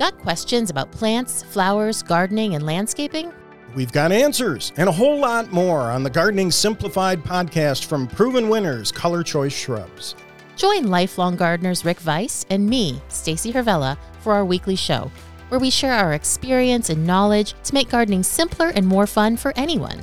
Got 0.00 0.16
questions 0.16 0.70
about 0.70 0.90
plants, 0.90 1.42
flowers, 1.42 2.02
gardening, 2.02 2.54
and 2.54 2.64
landscaping? 2.64 3.34
We've 3.74 3.92
got 3.92 4.12
answers 4.12 4.72
and 4.78 4.88
a 4.88 4.92
whole 4.92 5.18
lot 5.18 5.52
more 5.52 5.90
on 5.90 6.02
the 6.02 6.08
Gardening 6.08 6.50
Simplified 6.50 7.22
podcast 7.22 7.84
from 7.84 8.06
proven 8.06 8.48
winners, 8.48 8.90
Color 8.90 9.22
Choice 9.22 9.52
Shrubs. 9.52 10.14
Join 10.56 10.86
lifelong 10.86 11.36
gardeners 11.36 11.84
Rick 11.84 11.98
Weiss 12.06 12.46
and 12.48 12.66
me, 12.66 13.02
Stacy 13.08 13.52
Hervella, 13.52 13.98
for 14.20 14.32
our 14.32 14.46
weekly 14.46 14.74
show, 14.74 15.12
where 15.50 15.60
we 15.60 15.68
share 15.68 15.92
our 15.92 16.14
experience 16.14 16.88
and 16.88 17.06
knowledge 17.06 17.52
to 17.64 17.74
make 17.74 17.90
gardening 17.90 18.22
simpler 18.22 18.68
and 18.68 18.86
more 18.86 19.06
fun 19.06 19.36
for 19.36 19.52
anyone. 19.54 20.02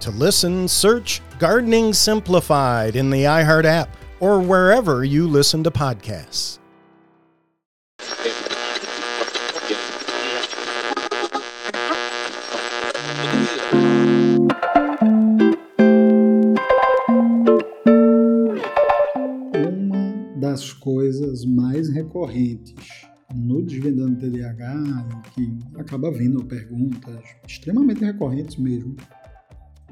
To 0.00 0.12
listen, 0.12 0.68
search 0.68 1.20
Gardening 1.40 1.94
Simplified 1.94 2.94
in 2.94 3.10
the 3.10 3.24
iHeart 3.24 3.64
app 3.64 3.96
or 4.20 4.38
wherever 4.38 5.04
you 5.04 5.26
listen 5.26 5.64
to 5.64 5.70
podcasts. 5.72 6.60
Recorrentes 22.06 23.06
no 23.34 23.62
Desvendando 23.62 24.20
TDAH, 24.20 25.22
que 25.34 25.58
acaba 25.76 26.10
vindo 26.10 26.44
perguntas 26.44 27.22
extremamente 27.46 28.04
recorrentes 28.04 28.56
mesmo, 28.56 28.96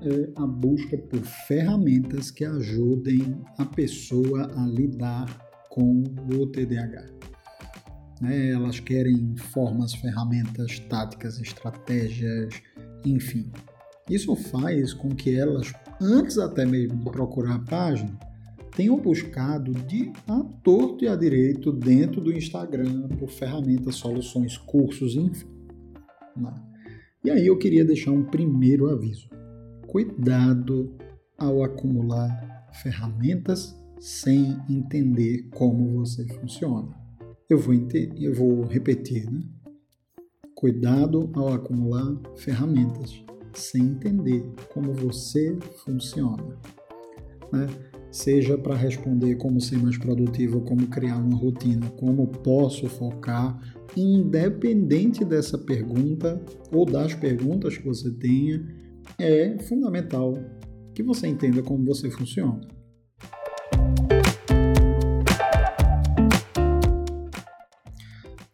é 0.00 0.30
a 0.36 0.46
busca 0.46 0.96
por 0.96 1.20
ferramentas 1.46 2.30
que 2.30 2.44
ajudem 2.44 3.40
a 3.58 3.64
pessoa 3.64 4.50
a 4.56 4.66
lidar 4.66 5.26
com 5.70 6.04
o 6.32 6.46
TDAH. 6.46 7.06
Né? 8.20 8.50
Elas 8.50 8.78
querem 8.78 9.36
formas, 9.36 9.94
ferramentas, 9.94 10.78
táticas, 10.78 11.40
estratégias, 11.40 12.54
enfim. 13.04 13.50
Isso 14.08 14.36
faz 14.36 14.92
com 14.92 15.08
que 15.08 15.34
elas, 15.34 15.72
antes 16.00 16.38
até 16.38 16.64
mesmo 16.64 16.98
de 16.98 17.10
procurar 17.10 17.56
a 17.56 17.58
página, 17.60 18.16
tenham 18.74 18.96
buscado 18.98 19.72
de 19.72 20.12
a 20.26 20.42
torto 20.62 21.04
e 21.04 21.08
a 21.08 21.16
direito 21.16 21.72
dentro 21.72 22.20
do 22.20 22.32
Instagram 22.32 23.08
por 23.18 23.28
ferramentas, 23.28 23.96
soluções, 23.96 24.56
cursos, 24.58 25.14
enfim. 25.16 25.48
Né? 26.36 26.54
E 27.24 27.30
aí 27.30 27.46
eu 27.46 27.56
queria 27.56 27.84
deixar 27.84 28.10
um 28.10 28.24
primeiro 28.24 28.90
aviso 28.90 29.28
cuidado 29.94 30.92
ao 31.38 31.62
acumular 31.62 32.68
ferramentas 32.82 33.80
sem 34.00 34.60
entender 34.68 35.48
como 35.50 36.00
você 36.00 36.26
funciona. 36.40 36.88
Eu 37.48 37.58
vou, 37.58 37.72
eu 38.18 38.34
vou 38.34 38.62
repetir, 38.64 39.30
né? 39.30 39.40
Cuidado 40.52 41.30
ao 41.32 41.52
acumular 41.52 42.12
ferramentas 42.34 43.24
sem 43.52 43.82
entender 43.82 44.44
como 44.72 44.92
você 44.92 45.56
funciona. 45.84 46.58
Né? 47.52 47.68
Seja 48.14 48.56
para 48.56 48.76
responder 48.76 49.34
como 49.34 49.60
ser 49.60 49.76
mais 49.76 49.98
produtivo, 49.98 50.60
como 50.60 50.86
criar 50.86 51.18
uma 51.18 51.36
rotina, 51.36 51.90
como 51.96 52.28
posso 52.28 52.88
focar, 52.88 53.60
independente 53.96 55.24
dessa 55.24 55.58
pergunta 55.58 56.40
ou 56.72 56.86
das 56.86 57.12
perguntas 57.12 57.76
que 57.76 57.84
você 57.84 58.12
tenha, 58.12 58.64
é 59.18 59.58
fundamental 59.58 60.38
que 60.94 61.02
você 61.02 61.26
entenda 61.26 61.60
como 61.60 61.84
você 61.84 62.08
funciona. 62.08 62.60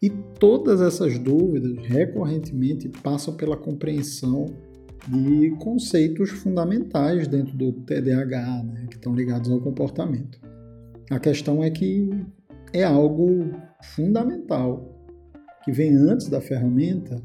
E 0.01 0.09
todas 0.39 0.81
essas 0.81 1.19
dúvidas 1.19 1.87
recorrentemente 1.87 2.89
passam 2.89 3.37
pela 3.37 3.59
compreensão 3.59 4.47
de 5.09 5.51
conceitos 5.59 6.31
fundamentais 6.31 7.27
dentro 7.27 7.57
do 7.57 7.73
TDAH, 7.73 8.63
né, 8.63 8.87
que 8.89 8.97
estão 8.97 9.15
ligados 9.15 9.51
ao 9.51 9.61
comportamento. 9.61 10.41
A 11.11 11.19
questão 11.19 11.63
é 11.65 11.71
que 11.71 12.09
é 12.73 12.85
algo 12.85 13.51
fundamental 13.83 14.97
que 15.65 15.73
vem 15.73 15.95
antes 15.95 16.29
da 16.29 16.41
ferramenta 16.41 17.23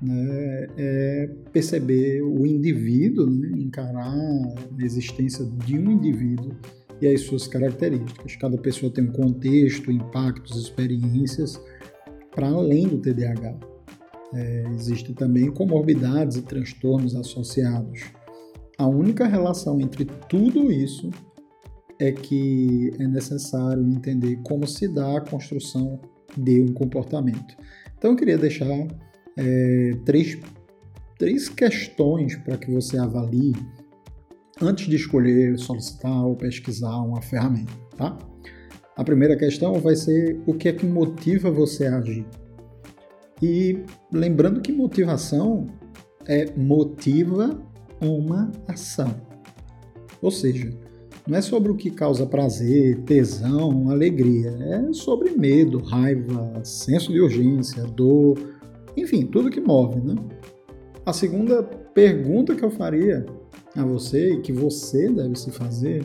né, 0.00 0.66
é 0.76 1.30
perceber 1.52 2.22
o 2.22 2.46
indivíduo, 2.46 3.28
né, 3.28 3.50
encarar 3.58 4.14
a 4.14 4.84
existência 4.84 5.44
de 5.66 5.78
um 5.78 5.90
indivíduo 5.90 6.56
e 7.00 7.06
as 7.06 7.22
suas 7.22 7.46
características. 7.46 8.36
Cada 8.36 8.56
pessoa 8.58 8.92
tem 8.92 9.04
um 9.04 9.12
contexto, 9.12 9.90
impactos, 9.90 10.56
experiências 10.56 11.60
para 12.34 12.48
além 12.48 12.86
do 12.86 12.98
TDAH. 12.98 13.58
É, 14.34 14.64
Existem 14.74 15.14
também 15.14 15.50
comorbidades 15.50 16.36
e 16.36 16.42
transtornos 16.42 17.14
associados. 17.14 18.00
A 18.76 18.86
única 18.86 19.26
relação 19.26 19.80
entre 19.80 20.04
tudo 20.28 20.70
isso 20.70 21.10
é 21.98 22.12
que 22.12 22.92
é 22.98 23.06
necessário 23.06 23.82
entender 23.88 24.36
como 24.44 24.66
se 24.66 24.86
dá 24.86 25.18
a 25.18 25.20
construção 25.20 26.00
de 26.36 26.60
um 26.60 26.72
comportamento. 26.72 27.56
Então 27.96 28.12
eu 28.12 28.16
queria 28.16 28.38
deixar 28.38 28.86
é, 29.36 29.92
três, 30.04 30.38
três 31.18 31.48
questões 31.48 32.36
para 32.36 32.56
que 32.56 32.70
você 32.70 32.98
avalie 32.98 33.52
antes 34.60 34.86
de 34.86 34.96
escolher, 34.96 35.58
solicitar 35.58 36.24
ou 36.24 36.36
pesquisar 36.36 36.96
uma 36.98 37.22
ferramenta, 37.22 37.72
tá? 37.96 38.16
A 38.96 39.04
primeira 39.04 39.36
questão 39.36 39.74
vai 39.74 39.94
ser 39.94 40.40
o 40.46 40.54
que 40.54 40.68
é 40.68 40.72
que 40.72 40.84
motiva 40.84 41.50
você 41.50 41.86
a 41.86 41.98
agir. 41.98 42.26
E 43.42 43.84
lembrando 44.12 44.60
que 44.60 44.72
motivação 44.72 45.66
é 46.26 46.52
motiva 46.56 47.60
uma 48.00 48.50
ação. 48.66 49.14
Ou 50.20 50.30
seja, 50.30 50.70
não 51.26 51.36
é 51.36 51.42
sobre 51.42 51.70
o 51.70 51.76
que 51.76 51.90
causa 51.90 52.26
prazer, 52.26 53.02
tesão, 53.02 53.90
alegria, 53.90 54.50
é 54.50 54.92
sobre 54.92 55.30
medo, 55.30 55.78
raiva, 55.78 56.60
senso 56.64 57.12
de 57.12 57.20
urgência, 57.20 57.82
dor, 57.84 58.38
enfim, 58.96 59.26
tudo 59.26 59.50
que 59.50 59.60
move, 59.60 60.00
né? 60.00 60.16
A 61.04 61.12
segunda 61.12 61.62
pergunta 61.62 62.54
que 62.54 62.64
eu 62.64 62.70
faria 62.70 63.24
a 63.76 63.84
você 63.84 64.34
e 64.34 64.40
que 64.40 64.52
você 64.52 65.08
deve 65.08 65.36
se 65.36 65.50
fazer 65.50 66.04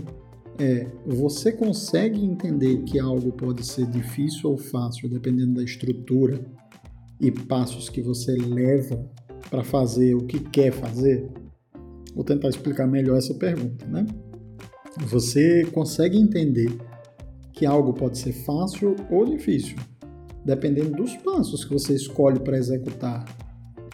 é: 0.59 0.87
você 1.05 1.51
consegue 1.51 2.23
entender 2.23 2.83
que 2.83 2.99
algo 2.99 3.31
pode 3.31 3.65
ser 3.65 3.85
difícil 3.87 4.51
ou 4.51 4.57
fácil 4.57 5.09
dependendo 5.09 5.55
da 5.55 5.63
estrutura 5.63 6.39
e 7.19 7.31
passos 7.31 7.89
que 7.89 8.01
você 8.01 8.31
leva 8.33 9.09
para 9.49 9.63
fazer 9.63 10.15
o 10.15 10.25
que 10.25 10.39
quer 10.39 10.71
fazer? 10.71 11.29
Vou 12.15 12.23
tentar 12.23 12.49
explicar 12.49 12.87
melhor 12.87 13.17
essa 13.17 13.33
pergunta, 13.33 13.85
né? 13.87 14.05
Você 15.07 15.65
consegue 15.73 16.17
entender 16.17 16.71
que 17.51 17.65
algo 17.65 17.93
pode 17.93 18.17
ser 18.17 18.33
fácil 18.33 18.95
ou 19.09 19.25
difícil 19.25 19.77
dependendo 20.45 20.91
dos 20.91 21.15
passos 21.17 21.63
que 21.63 21.73
você 21.73 21.95
escolhe 21.95 22.39
para 22.39 22.57
executar 22.57 23.25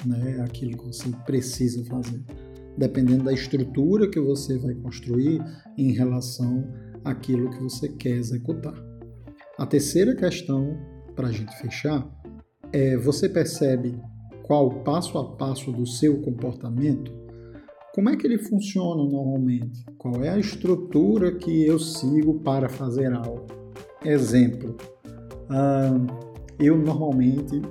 né, 0.06 0.41
aquilo 0.41 0.78
que 0.78 0.86
você 0.86 1.09
precisa 1.25 1.84
fazer, 1.86 2.24
dependendo 2.78 3.25
da 3.25 3.34
estrutura 3.34 4.09
que 4.09 4.19
você 4.19 4.57
vai 4.57 4.74
construir 4.75 5.41
em 5.78 5.91
relação 5.91 6.68
àquilo 7.03 7.50
que 7.50 7.62
você 7.62 7.90
quer 7.90 8.18
executar. 8.18 8.74
A 9.57 9.66
terceira 9.66 10.16
questão, 10.16 10.78
para 11.16 11.28
a 11.28 11.31
gente 11.31 11.56
fechar, 11.59 12.07
é 12.72 12.97
você 12.97 13.28
percebe 13.30 14.00
qual 14.44 14.68
o 14.68 14.84
passo 14.84 15.18
a 15.18 15.35
passo 15.35 15.72
do 15.72 15.85
seu 15.85 16.22
comportamento? 16.22 17.12
Como 17.94 18.09
é 18.09 18.16
que 18.16 18.25
ele 18.25 18.38
funciona 18.38 19.03
normalmente? 19.03 19.84
Qual 19.97 20.24
é 20.24 20.30
a 20.30 20.38
estrutura 20.38 21.35
que 21.35 21.66
eu 21.66 21.78
sigo 21.80 22.40
para 22.40 22.69
fazer 22.69 23.12
algo? 23.13 23.46
Exemplo, 24.06 24.78
eu 26.59 26.78
normalmente 26.78 27.62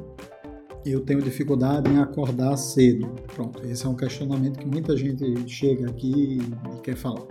eu 0.84 1.00
tenho 1.00 1.20
dificuldade 1.20 1.90
em 1.90 1.98
acordar 1.98 2.56
cedo. 2.56 3.08
Pronto, 3.34 3.64
esse 3.66 3.84
é 3.86 3.88
um 3.88 3.96
questionamento 3.96 4.58
que 4.58 4.66
muita 4.66 4.96
gente 4.96 5.48
chega 5.48 5.88
aqui 5.88 6.38
e 6.38 6.80
quer 6.82 6.96
falar. 6.96 7.26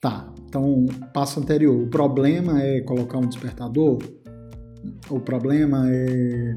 Tá, 0.00 0.32
então 0.48 0.86
passo 1.12 1.40
anterior. 1.40 1.82
O 1.82 1.88
problema 1.88 2.62
é 2.62 2.80
colocar 2.80 3.18
um 3.18 3.26
despertador? 3.26 3.98
O 5.10 5.20
problema 5.20 5.86
é 5.90 6.56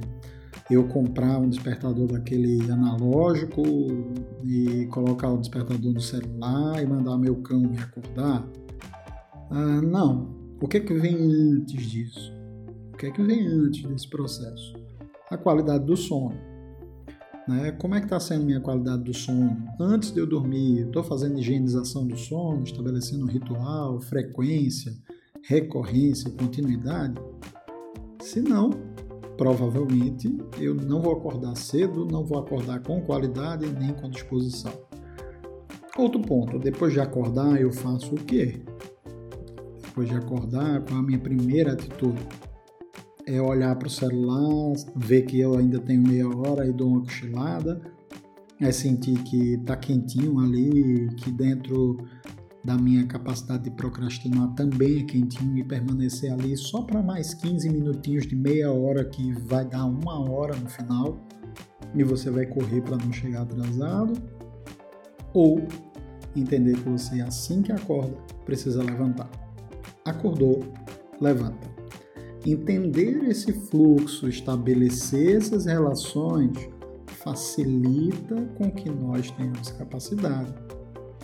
eu 0.69 0.87
comprar 0.87 1.39
um 1.39 1.49
despertador 1.49 2.07
daquele 2.07 2.69
analógico 2.69 3.63
e 4.43 4.85
colocar 4.87 5.29
o 5.29 5.37
despertador 5.37 5.93
no 5.93 6.01
celular 6.01 6.81
e 6.81 6.85
mandar 6.85 7.17
meu 7.17 7.37
cão 7.37 7.61
me 7.61 7.77
acordar? 7.77 8.45
Ah, 9.49 9.81
não. 9.81 10.35
O 10.61 10.67
que, 10.67 10.77
é 10.77 10.79
que 10.79 10.93
vem 10.93 11.15
antes 11.15 11.85
disso? 11.85 12.33
O 12.93 12.97
que 12.97 13.05
é 13.05 13.11
que 13.11 13.21
vem 13.21 13.47
antes 13.47 13.83
desse 13.83 14.09
processo? 14.09 14.73
A 15.29 15.37
qualidade 15.37 15.85
do 15.85 15.95
sono. 15.95 16.35
Né? 17.47 17.71
Como 17.73 17.95
é 17.95 17.99
que 17.99 18.07
está 18.07 18.19
sendo 18.19 18.45
minha 18.45 18.59
qualidade 18.59 19.03
do 19.03 19.13
sono? 19.13 19.55
Antes 19.79 20.11
de 20.11 20.19
eu 20.19 20.27
dormir, 20.27 20.87
estou 20.87 21.03
fazendo 21.03 21.39
higienização 21.39 22.05
do 22.05 22.17
sono, 22.17 22.63
estabelecendo 22.63 23.23
um 23.23 23.27
ritual, 23.27 24.01
frequência, 24.01 24.93
recorrência, 25.43 26.29
continuidade? 26.31 27.15
Se 28.27 28.41
não, 28.41 28.71
provavelmente 29.37 30.37
eu 30.59 30.75
não 30.75 31.01
vou 31.01 31.13
acordar 31.13 31.55
cedo, 31.55 32.05
não 32.05 32.25
vou 32.25 32.37
acordar 32.37 32.81
com 32.81 32.99
qualidade 32.99 33.65
nem 33.79 33.93
com 33.93 34.09
disposição. 34.09 34.73
Outro 35.97 36.21
ponto, 36.21 36.59
depois 36.59 36.91
de 36.91 36.99
acordar, 36.99 37.57
eu 37.61 37.71
faço 37.71 38.15
o 38.15 38.17
quê? 38.17 38.59
Depois 39.81 40.09
de 40.09 40.15
acordar, 40.15 40.81
qual 40.81 40.99
a 40.99 41.03
minha 41.03 41.17
primeira 41.17 41.71
atitude? 41.71 42.19
É 43.25 43.41
olhar 43.41 43.73
para 43.77 43.87
o 43.87 43.89
celular, 43.89 44.73
ver 44.93 45.21
que 45.21 45.39
eu 45.39 45.57
ainda 45.57 45.79
tenho 45.79 46.05
meia 46.05 46.27
hora 46.27 46.67
e 46.67 46.73
dou 46.73 46.89
uma 46.89 47.03
cochilada, 47.03 47.81
é 48.59 48.73
sentir 48.73 49.23
que 49.23 49.53
está 49.53 49.77
quentinho 49.77 50.37
ali, 50.41 51.07
que 51.15 51.31
dentro 51.31 51.97
da 52.67 52.77
minha 52.77 53.07
capacidade 53.07 53.63
de 53.63 53.71
procrastinar 53.71 54.53
também 54.53 54.99
é 54.99 55.03
quentinho 55.03 55.57
e 55.57 55.63
permanecer 55.63 56.33
ali 56.33 56.57
só 56.57 56.81
para 56.81 57.01
mais 57.01 57.33
15 57.33 57.69
minutinhos 57.69 58.27
de 58.27 58.35
meia 58.35 58.69
hora 58.69 59.05
que 59.05 59.31
vai 59.31 59.63
dar 59.63 59.85
uma 59.85 60.19
hora 60.29 60.53
no 60.53 60.69
final 60.69 61.17
e 61.95 62.03
você 62.03 62.29
vai 62.29 62.45
correr 62.45 62.81
para 62.81 62.97
não 62.97 63.13
chegar 63.13 63.43
atrasado 63.43 64.21
ou 65.33 65.65
entender 66.35 66.75
que 66.75 66.89
você 66.89 67.21
assim 67.21 67.61
que 67.61 67.71
acorda 67.71 68.17
precisa 68.43 68.83
levantar. 68.83 69.29
Acordou, 70.03 70.61
levanta. 71.21 71.69
Entender 72.45 73.29
esse 73.29 73.53
fluxo, 73.53 74.27
estabelecer 74.27 75.37
essas 75.37 75.65
relações 75.67 76.51
facilita 77.05 78.35
com 78.57 78.69
que 78.69 78.89
nós 78.89 79.31
tenhamos 79.31 79.71
capacidade 79.71 80.66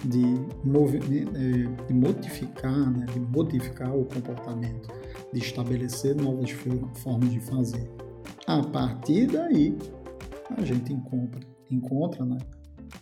de, 0.05 0.35
de 1.87 1.93
modificar, 1.93 2.91
né, 2.91 3.05
de 3.13 3.19
modificar 3.19 3.95
o 3.95 4.05
comportamento, 4.05 4.89
de 5.31 5.39
estabelecer 5.39 6.15
novas 6.15 6.51
formas 6.51 7.31
de 7.31 7.39
fazer. 7.39 7.89
A 8.45 8.61
partir 8.61 9.27
daí, 9.27 9.77
a 10.57 10.61
gente 10.63 10.91
encontra, 10.91 11.39
encontra 11.71 12.25
né, 12.25 12.37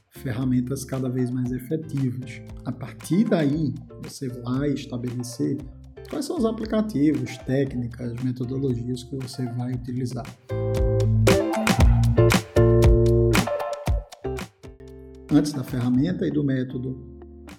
ferramentas 0.09 0.86
cada 0.86 1.09
vez 1.09 1.31
mais 1.31 1.51
efetivas. 1.51 2.42
A 2.65 2.71
partir 2.71 3.24
daí, 3.25 3.74
você 4.04 4.27
vai 4.27 4.69
estabelecer 4.69 5.57
quais 6.09 6.25
são 6.25 6.38
os 6.38 6.45
aplicativos, 6.45 7.38
técnicas, 7.39 8.13
metodologias 8.24 9.04
que 9.04 9.15
você 9.15 9.45
vai 9.54 9.74
utilizar. 9.74 10.25
Antes 15.33 15.54
da 15.54 15.63
ferramenta 15.63 16.28
e 16.28 16.31
do 16.31 16.44
método, 16.44 17.00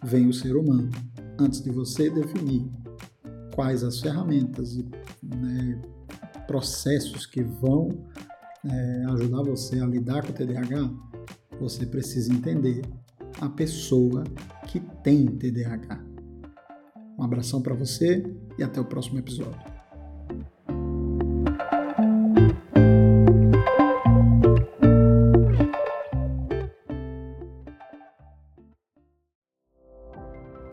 vem 0.04 0.28
o 0.28 0.32
ser 0.32 0.56
humano. 0.56 0.90
Antes 1.38 1.62
de 1.62 1.70
você 1.70 2.10
definir 2.10 2.70
quais 3.54 3.82
as 3.82 3.98
ferramentas 3.98 4.74
e 4.74 4.86
né, 5.22 5.80
processos 6.46 7.24
que 7.24 7.42
vão 7.42 7.88
é, 8.62 9.04
ajudar 9.12 9.42
você 9.42 9.80
a 9.80 9.86
lidar 9.86 10.22
com 10.22 10.32
o 10.32 10.34
TDAH, 10.34 10.90
você 11.58 11.86
precisa 11.86 12.30
entender 12.30 12.82
a 13.40 13.48
pessoa 13.48 14.22
que 14.68 14.78
tem 15.02 15.24
TDAH. 15.24 16.04
Um 17.18 17.24
abração 17.24 17.62
para 17.62 17.74
você 17.74 18.22
e 18.58 18.62
até 18.62 18.82
o 18.82 18.84
próximo 18.84 19.18
episódio. 19.18 19.71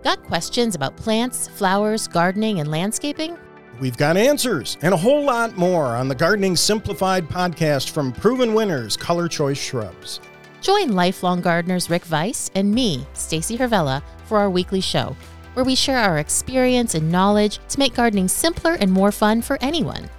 Got 0.04 0.24
questions 0.24 0.75
about 0.75 0.96
plants, 0.96 1.50
flowers, 1.50 2.07
gardening, 2.07 2.62
and 2.62 2.72
landscaping? 2.72 3.38
We've 3.81 3.98
got 3.98 4.16
answers 4.16 4.78
and 4.81 4.94
a 4.94 4.98
whole 4.98 5.24
lot 5.24 5.57
more 5.57 5.88
on 5.88 6.07
the 6.07 6.16
Gardening 6.16 6.56
Simplified 6.56 7.28
podcast 7.28 7.90
from 7.90 8.13
proven 8.13 8.54
winners, 8.54 8.96
Color 8.96 9.28
Choice 9.28 9.57
Shrubs. 9.57 10.22
Join 10.62 10.94
lifelong 10.94 11.42
gardeners 11.42 11.90
Rick 11.90 12.10
Weiss 12.10 12.50
and 12.56 12.74
me, 12.74 13.06
Stacy 13.13 13.57
Hervella, 13.57 14.01
for 14.25 14.38
our 14.38 14.50
weekly 14.50 14.81
show, 14.81 15.16
where 15.54 15.66
we 15.66 15.75
share 15.75 16.00
our 16.00 16.19
experience 16.19 16.96
and 16.96 17.12
knowledge 17.12 17.60
to 17.69 17.80
make 17.80 17.94
gardening 17.94 18.28
simpler 18.28 18.74
and 18.75 18.92
more 18.92 19.12
fun 19.12 19.42
for 19.42 19.57
anyone. 19.62 20.10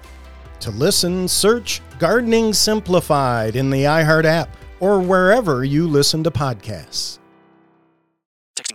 To 0.61 0.71
listen, 0.71 1.27
search 1.27 1.81
Gardening 1.99 2.53
Simplified 2.53 3.57
in 3.57 3.71
the 3.71 3.85
iHeart 3.85 4.25
app 4.25 4.57
or 4.79 5.01
wherever 5.01 5.65
you 5.65 5.87
listen 5.87 6.23
to 6.25 6.31
podcasts. 6.31 7.19